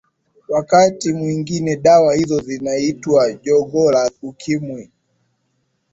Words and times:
wakati 0.47 1.13
mwingine 1.13 1.75
dawa 1.75 2.15
hizo 2.15 2.39
zinaitwa 2.39 3.33
jogoo 3.33 3.91
la 3.91 4.11
ukimwi 4.21 4.91